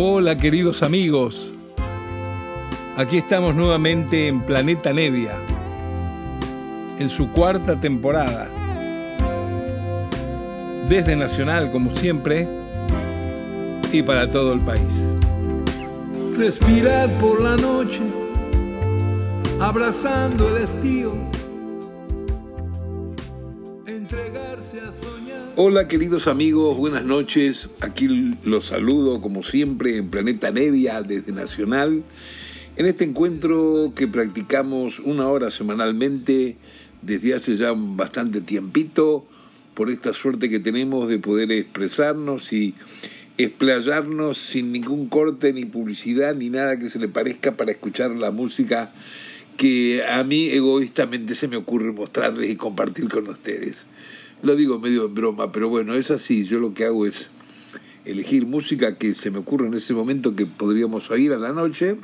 [0.00, 1.50] Hola queridos amigos,
[2.96, 5.34] aquí estamos nuevamente en Planeta Nevia,
[7.00, 8.48] en su cuarta temporada.
[10.88, 12.48] Desde Nacional, como siempre,
[13.90, 15.16] y para todo el país.
[16.38, 18.02] Respirar por la noche,
[19.58, 21.37] abrazando el estío.
[25.60, 27.70] Hola queridos amigos, buenas noches.
[27.80, 28.06] Aquí
[28.44, 32.04] los saludo como siempre en Planeta Nevia desde Nacional.
[32.76, 36.56] En este encuentro que practicamos una hora semanalmente
[37.02, 39.26] desde hace ya bastante tiempito,
[39.74, 42.76] por esta suerte que tenemos de poder expresarnos y
[43.36, 48.30] explayarnos sin ningún corte, ni publicidad, ni nada que se le parezca para escuchar la
[48.30, 48.92] música
[49.56, 53.87] que a mí egoístamente se me ocurre mostrarles y compartir con ustedes.
[54.40, 56.44] Lo digo medio en broma, pero bueno, es así.
[56.44, 57.28] Yo lo que hago es
[58.04, 61.96] elegir música que se me ocurre en ese momento que podríamos oír a la noche.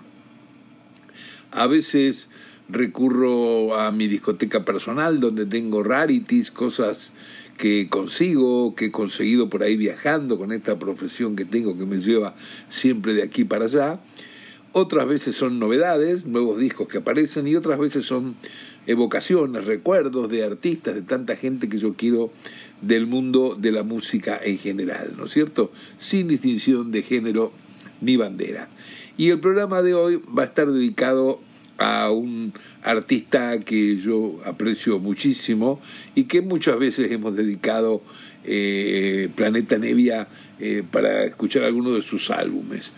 [1.52, 2.30] A veces
[2.68, 7.12] recurro a mi discoteca personal donde tengo rarities, cosas
[7.56, 11.98] que consigo, que he conseguido por ahí viajando con esta profesión que tengo que me
[11.98, 12.34] lleva
[12.68, 14.00] siempre de aquí para allá.
[14.72, 18.34] Otras veces son novedades, nuevos discos que aparecen y otras veces son
[18.86, 22.32] evocaciones, recuerdos de artistas, de tanta gente que yo quiero
[22.80, 25.72] del mundo de la música en general, ¿no es cierto?
[25.98, 27.52] Sin distinción de género
[28.00, 28.68] ni bandera.
[29.16, 31.40] Y el programa de hoy va a estar dedicado
[31.78, 35.80] a un artista que yo aprecio muchísimo
[36.14, 38.02] y que muchas veces hemos dedicado
[38.44, 40.28] eh, Planeta Nevia
[40.60, 42.92] eh, para escuchar algunos de sus álbumes.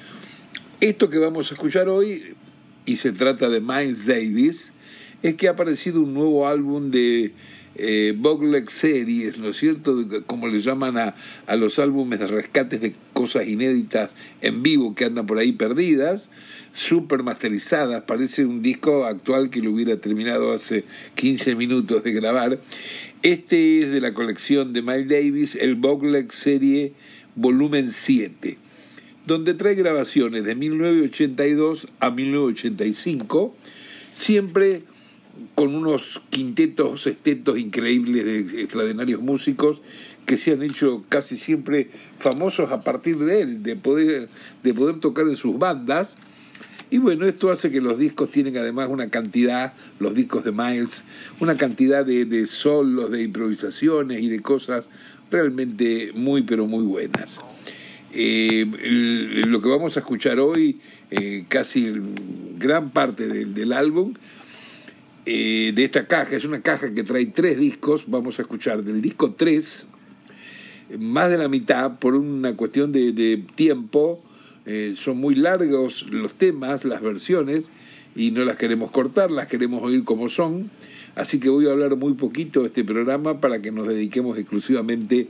[0.81, 2.35] Esto que vamos a escuchar hoy,
[2.85, 4.73] y se trata de Miles Davis,
[5.23, 7.33] es que ha aparecido un nuevo álbum de
[7.79, 8.17] eh,
[8.69, 10.07] Series, ¿no es cierto?
[10.27, 11.15] Como le llaman a,
[11.47, 14.11] a los álbumes de rescates de cosas inéditas
[14.41, 16.31] en vivo que andan por ahí perdidas
[16.73, 20.85] super masterizadas, parece un disco actual que lo hubiera terminado hace
[21.15, 22.61] 15 minutos de grabar.
[23.23, 26.93] Este es de la colección de Miles Davis, el Bogleg Serie
[27.35, 28.59] Volumen 7,
[29.27, 33.57] donde trae grabaciones de 1982 a 1985,
[34.15, 34.83] siempre
[35.55, 39.81] con unos quintetos, sextetos increíbles de extraordinarios músicos
[40.27, 44.29] que se han hecho casi siempre famosos a partir de él, de poder,
[44.63, 46.17] de poder tocar en sus bandas
[46.89, 51.05] y bueno, esto hace que los discos tienen además una cantidad, los discos de Miles,
[51.41, 54.89] una cantidad de, solos, de improvisaciones y de cosas
[55.31, 57.41] realmente muy, pero muy buenas.
[58.13, 58.65] Eh,
[59.47, 60.79] lo que vamos a escuchar hoy,
[61.11, 61.93] eh, casi
[62.57, 64.15] gran parte del, álbum,
[65.27, 69.03] eh, de esta caja, es una caja que trae tres discos, vamos a escuchar del
[69.03, 69.87] disco 3,
[71.01, 74.23] más de la mitad por una cuestión de, tiempo,
[74.67, 77.71] eh, son muy largos los temas, las versiones,
[78.15, 80.71] y no las queremos cortar, las queremos oír como son.
[81.17, 85.29] Así que voy a hablar muy poquito de este programa para que nos dediquemos exclusivamente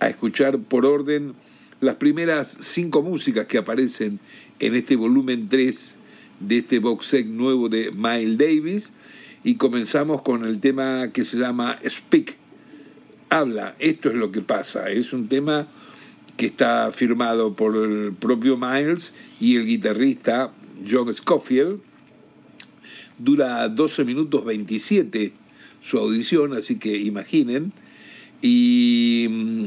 [0.00, 1.34] a escuchar por orden
[1.80, 4.20] las primeras cinco músicas que aparecen
[4.58, 5.94] en este volumen 3
[6.40, 8.90] de este box set nuevo de Miles Davis.
[9.44, 12.36] Y comenzamos con el tema que se llama Speak.
[13.28, 14.90] Habla, esto es lo que pasa.
[14.90, 15.68] Es un tema
[16.38, 20.50] que está firmado por el propio Miles y el guitarrista
[20.90, 21.80] John Scofield.
[23.18, 25.32] Dura 12 minutos 27
[25.84, 27.72] su audición, así que imaginen.
[28.40, 29.64] Y mm,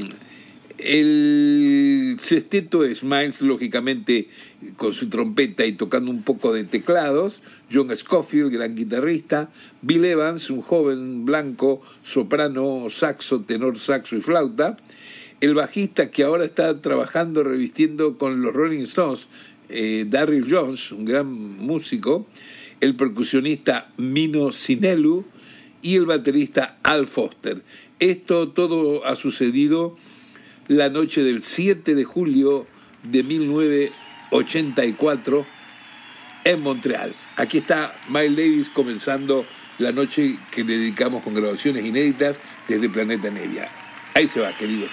[0.78, 4.30] el sexteto es Miles, lógicamente,
[4.76, 7.42] con su trompeta y tocando un poco de teclados.
[7.72, 9.50] John Scofield, gran guitarrista.
[9.82, 14.78] Bill Evans, un joven blanco, soprano, saxo, tenor, saxo y flauta
[15.40, 19.28] el bajista que ahora está trabajando revistiendo con los Rolling Stones,
[19.70, 22.28] eh, Darryl Jones, un gran músico,
[22.80, 25.26] el percusionista Mino Sinelu
[25.82, 27.62] y el baterista Al Foster.
[28.00, 29.98] Esto todo ha sucedido
[30.68, 32.68] la noche del 7 de julio
[33.04, 35.46] de 1984
[36.44, 37.16] en Montreal.
[37.36, 39.46] Aquí está Miles Davis comenzando
[39.80, 43.70] la noche que le dedicamos con grabaciones inéditas desde Planeta Nevia.
[44.14, 44.88] Ahí se va, querido.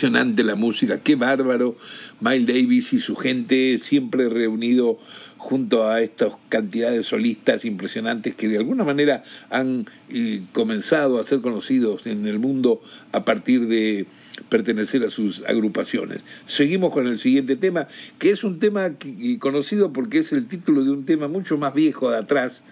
[0.00, 1.76] Impresionante la música, qué bárbaro.
[2.20, 4.98] Miles Davis y su gente siempre reunido
[5.36, 11.22] junto a estas cantidades de solistas impresionantes que de alguna manera han eh, comenzado a
[11.22, 12.80] ser conocidos en el mundo
[13.12, 14.06] a partir de
[14.48, 16.20] pertenecer a sus agrupaciones.
[16.46, 17.86] Seguimos con el siguiente tema,
[18.18, 18.92] que es un tema
[19.38, 22.64] conocido porque es el título de un tema mucho más viejo de atrás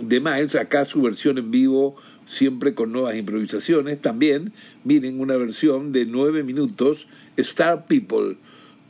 [0.00, 4.00] de Miles, acá su versión en vivo siempre con nuevas improvisaciones.
[4.00, 4.52] También,
[4.84, 7.06] miren, una versión de nueve minutos,
[7.36, 8.36] Star People,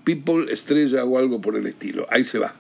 [0.05, 2.07] People Estrella o algo por el estilo.
[2.11, 2.55] Ahí se va.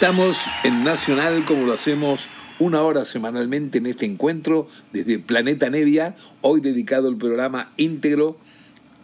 [0.00, 2.28] Estamos en Nacional como lo hacemos
[2.60, 8.38] una hora semanalmente en este encuentro desde Planeta Nevia, hoy dedicado el programa íntegro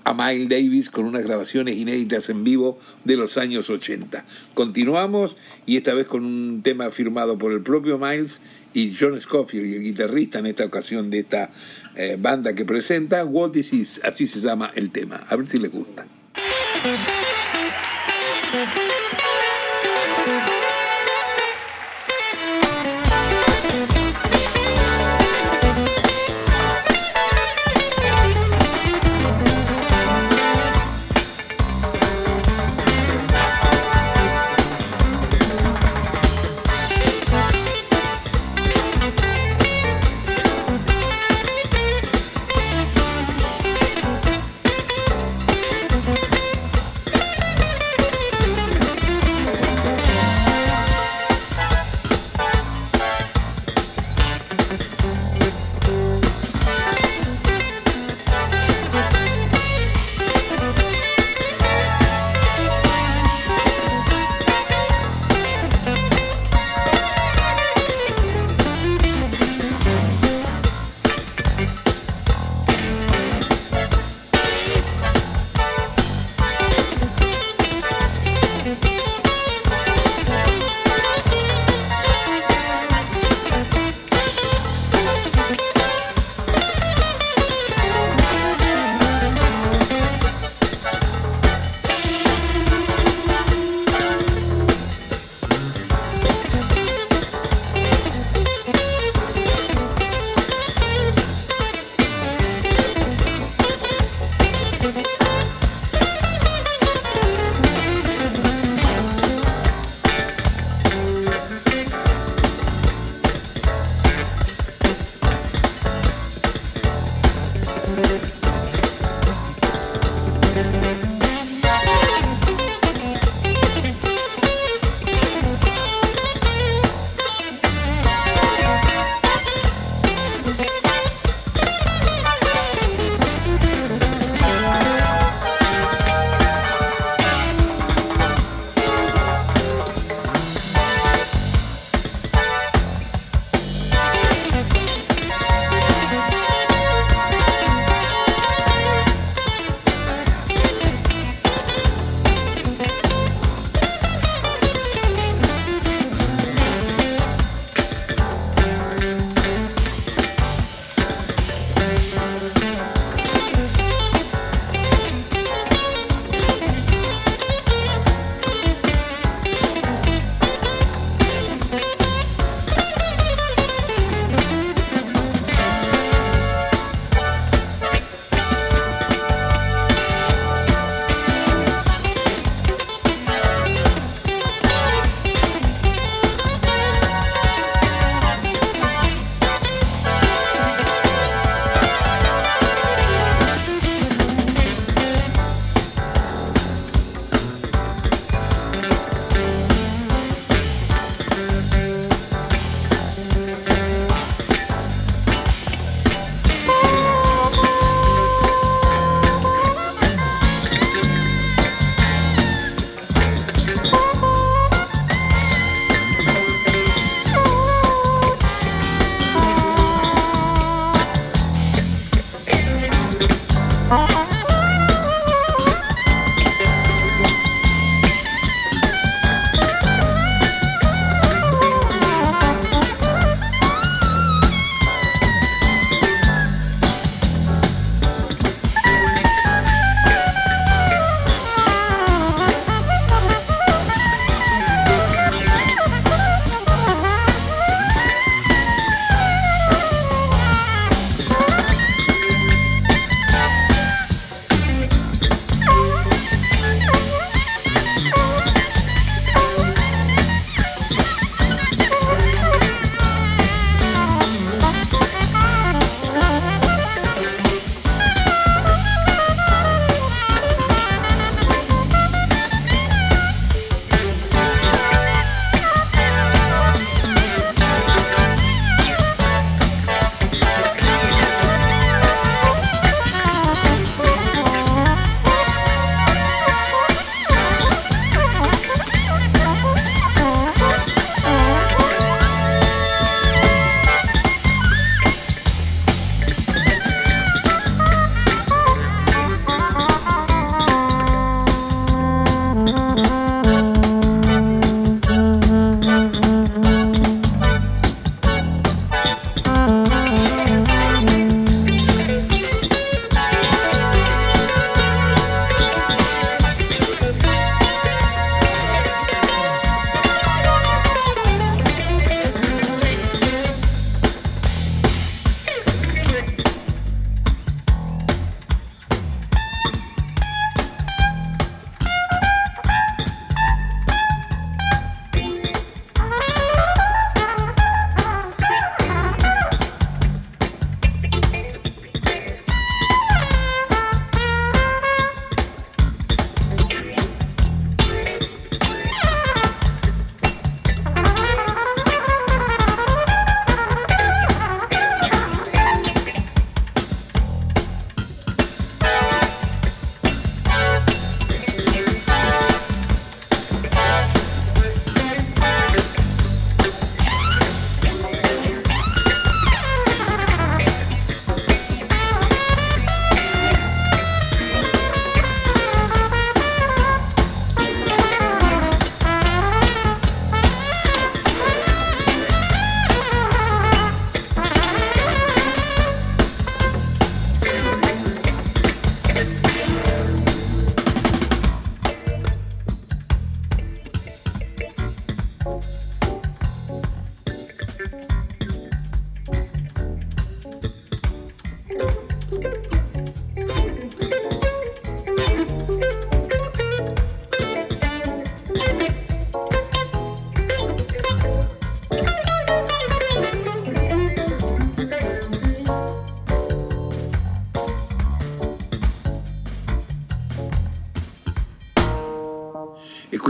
[0.04, 4.24] a Miles Davis con unas grabaciones inéditas en vivo de los años 80.
[4.54, 5.34] Continuamos
[5.66, 8.40] y esta vez con un tema firmado por el propio Miles
[8.72, 11.50] y John Scofield, el guitarrista en esta ocasión de esta
[11.96, 15.24] eh, banda que presenta, What Is This, así se llama el tema.
[15.28, 16.06] A ver si les gusta.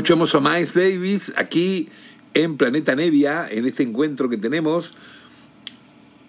[0.04, 1.88] Escuchamos a Miles Davis aquí
[2.34, 4.94] en Planeta Nevia, en este encuentro que tenemos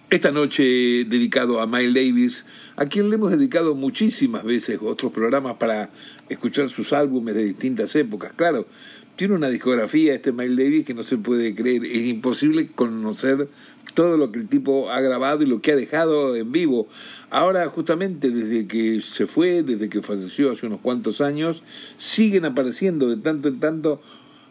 [0.08, 0.62] esta noche
[1.04, 2.46] dedicado a Miles Davis,
[2.76, 5.90] a quien le hemos dedicado muchísimas veces otros programas para
[6.30, 8.32] escuchar sus álbumes de distintas épocas.
[8.34, 8.66] Claro,
[9.14, 13.46] tiene una discografía este Miles Davis que no se puede creer, es imposible conocer
[13.94, 16.88] todo lo que el tipo ha grabado y lo que ha dejado en vivo.
[17.30, 21.62] Ahora, justamente desde que se fue, desde que falleció hace unos cuantos años,
[21.96, 24.00] siguen apareciendo de tanto en tanto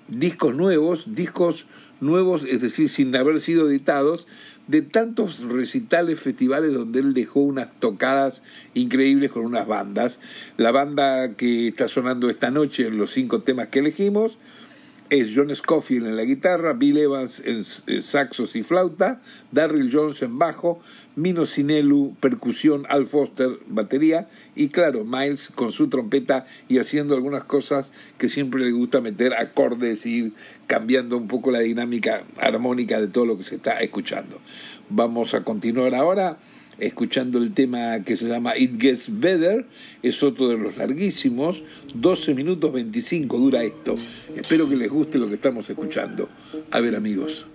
[0.08, 1.66] discos nuevos, discos
[2.00, 4.28] nuevos, es decir, sin haber sido editados,
[4.68, 8.42] de tantos recitales, festivales donde él dejó unas tocadas
[8.74, 10.20] increíbles con unas bandas.
[10.58, 14.38] La banda que está sonando esta noche los cinco temas que elegimos,
[15.10, 17.64] es John Scofield en la guitarra, Bill Evans en,
[18.02, 20.80] saxos y flauta, Darryl Jones en bajo,
[21.16, 27.44] Mino Sinelu percusión, Al Foster batería y claro, Miles con su trompeta y haciendo algunas
[27.44, 30.34] cosas que siempre le gusta meter acordes y ir
[30.68, 34.40] cambiando un poco la dinámica armónica de todo lo que se está escuchando.
[34.90, 36.38] Vamos a continuar ahora
[36.80, 39.66] escuchando el tema que se llama It Gets Better,
[40.04, 41.62] es otro de los larguísimos,
[41.94, 43.96] 12 minutos 25 dura esto.
[44.36, 46.30] Espero que les guste lo que estamos escuchando.
[46.72, 47.46] A ver amigos.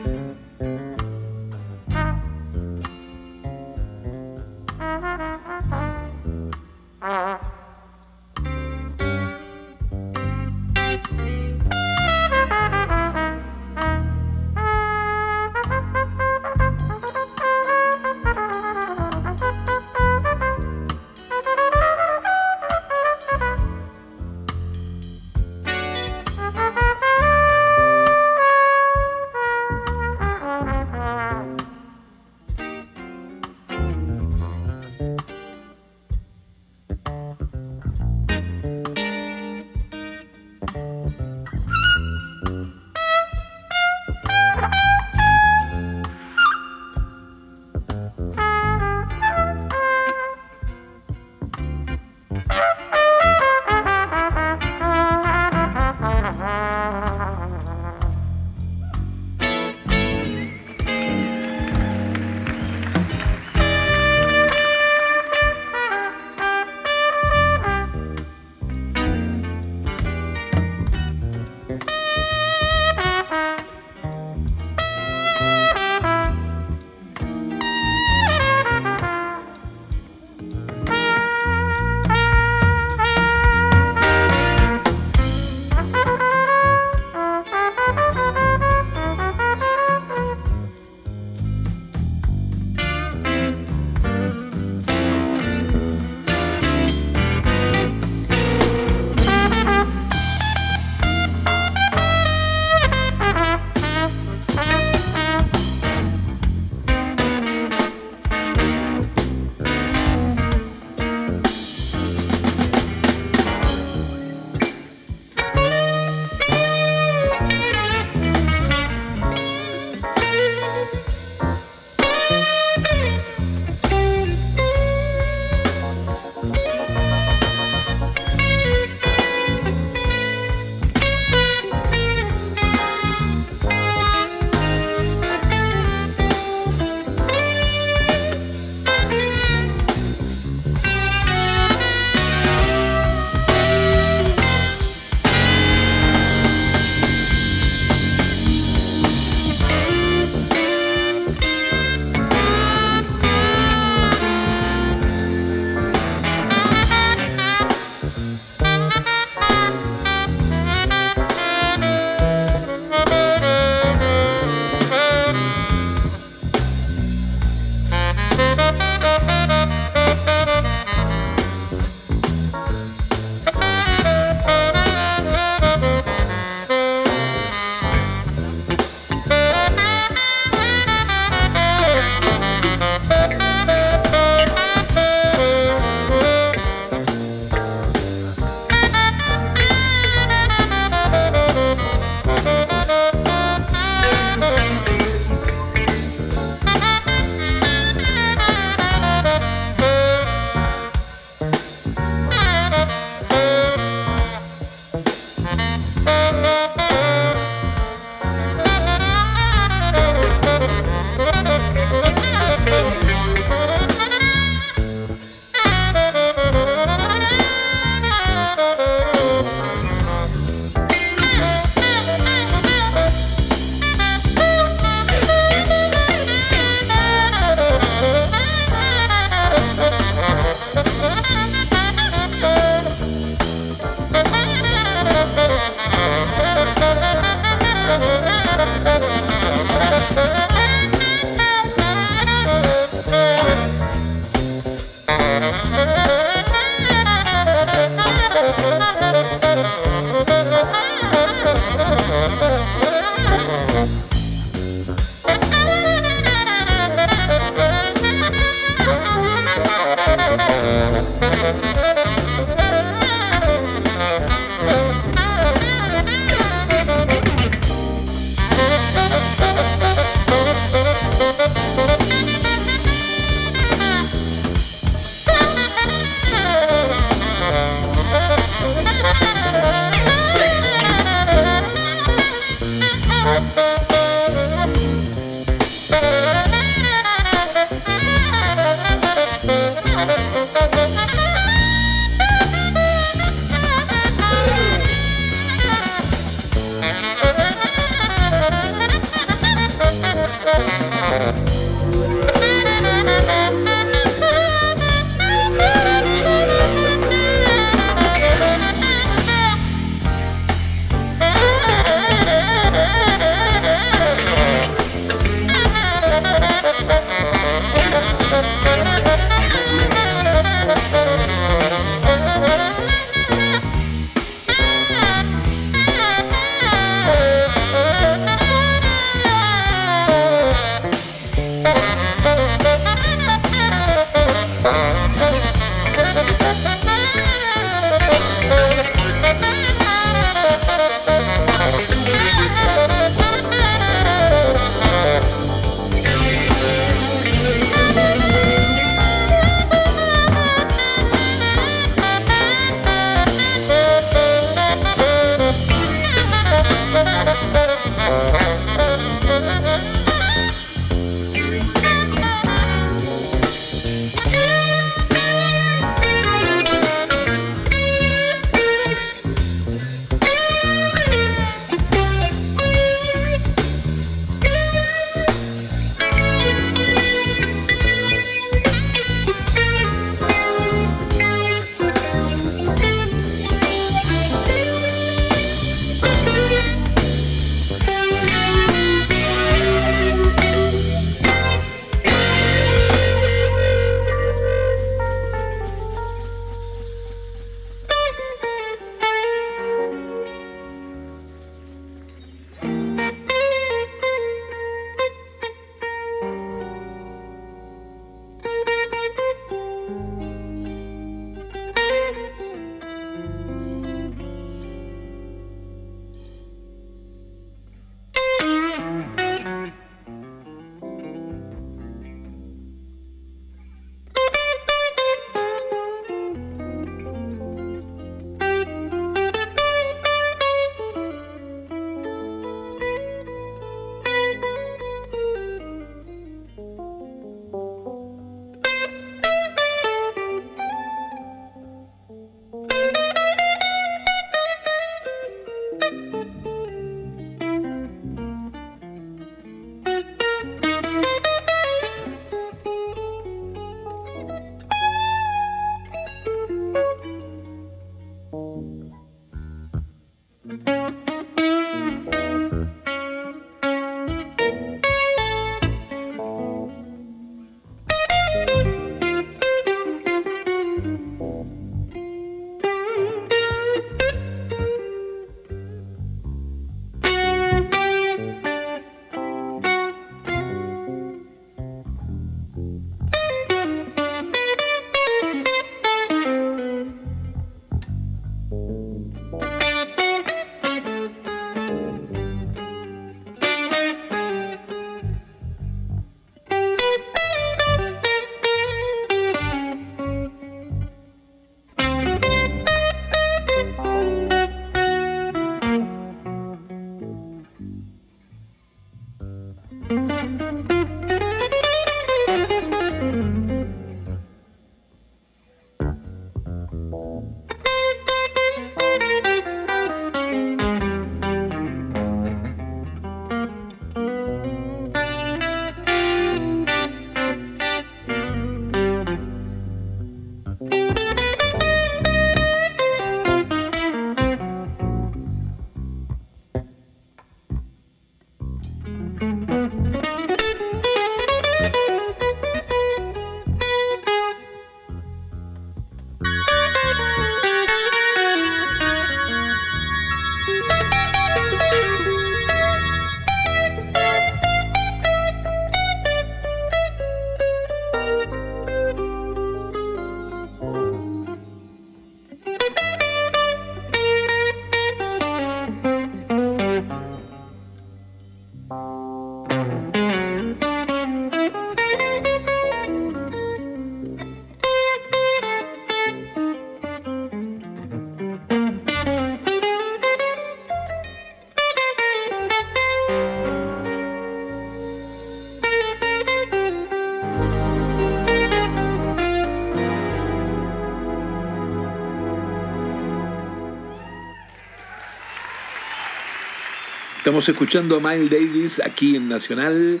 [597.32, 600.00] Estamos escuchando a Miles Davis aquí en Nacional,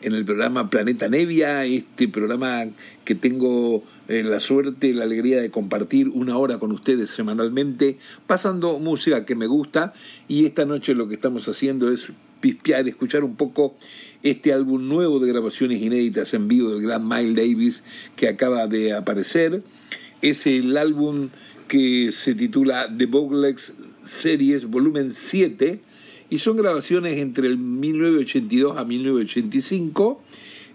[0.00, 2.64] en el programa Planeta Nevia, este programa
[3.04, 8.78] que tengo eh, la suerte, la alegría de compartir una hora con ustedes semanalmente, pasando
[8.78, 9.92] música que me gusta
[10.26, 12.06] y esta noche lo que estamos haciendo es
[12.40, 13.76] pispear, escuchar un poco
[14.22, 17.82] este álbum nuevo de grabaciones inéditas en vivo del gran Miles Davis
[18.16, 19.62] que acaba de aparecer.
[20.22, 21.28] Es el álbum
[21.68, 25.89] que se titula The Boglegs Series Volumen 7
[26.30, 30.22] y son grabaciones entre el 1982 a 1985.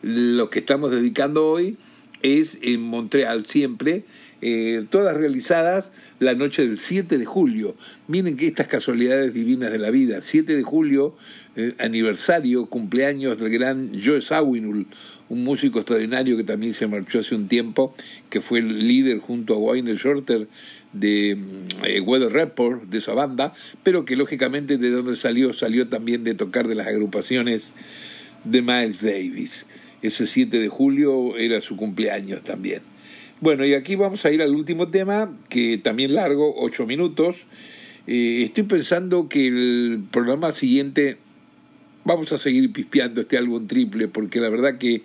[0.01, 1.77] Lo que estamos dedicando hoy
[2.21, 4.03] es en Montreal siempre,
[4.41, 7.75] eh, todas realizadas la noche del 7 de julio.
[8.07, 10.21] Miren que estas casualidades divinas de la vida.
[10.21, 11.15] 7 de julio,
[11.55, 14.87] eh, aniversario, cumpleaños del gran Joe Sawinul,
[15.29, 17.95] un músico extraordinario que también se marchó hace un tiempo,
[18.29, 20.47] que fue el líder junto a Wayne Shorter
[20.99, 21.37] de
[21.83, 26.33] eh, Weather Report, de esa banda, pero que lógicamente de donde salió, salió también de
[26.33, 27.71] tocar de las agrupaciones
[28.43, 29.65] de Miles Davis.
[30.01, 32.81] Ese 7 de julio era su cumpleaños también.
[33.41, 37.45] Bueno, y aquí vamos a ir al último tema, que también largo, ocho minutos.
[38.07, 41.17] Eh, estoy pensando que el programa siguiente
[42.05, 45.01] vamos a seguir pispeando este álbum triple, porque la verdad que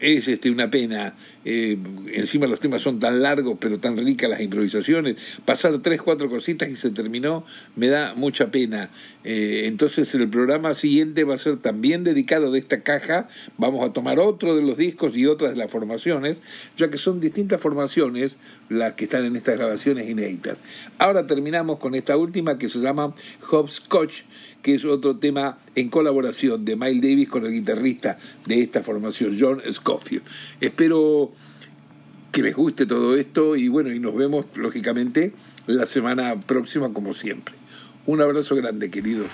[0.00, 1.14] es este, una pena.
[1.44, 1.78] Eh,
[2.12, 5.16] encima los temas son tan largos, pero tan ricas las improvisaciones.
[5.44, 7.44] Pasar tres, cuatro cositas y se terminó,
[7.76, 8.90] me da mucha pena.
[9.24, 13.28] Eh, entonces el programa siguiente va a ser también dedicado de esta caja.
[13.56, 16.38] Vamos a tomar otro de los discos y otras de las formaciones,
[16.76, 18.36] ya que son distintas formaciones
[18.68, 20.58] las que están en estas grabaciones inéditas.
[20.98, 23.14] Ahora terminamos con esta última que se llama
[23.50, 24.22] Hopscotch
[24.68, 29.38] que es otro tema en colaboración de Miles Davis con el guitarrista de esta formación,
[29.40, 30.22] John Scofield.
[30.60, 31.32] Espero
[32.30, 35.32] que les guste todo esto y bueno, y nos vemos lógicamente
[35.66, 37.54] la semana próxima como siempre.
[38.04, 39.30] Un abrazo grande, queridos.